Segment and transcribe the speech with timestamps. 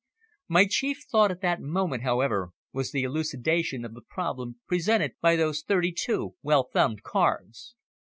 [0.47, 5.35] My chief thought at that moment, however, was the elucidation of the problem presented by
[5.35, 7.75] those thirty two well thumbed cards.